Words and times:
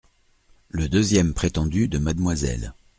Le 0.69 0.89
deuxième 0.89 1.35
prétendu 1.35 1.87
de 1.87 1.99
mademoiselle… 1.99 2.73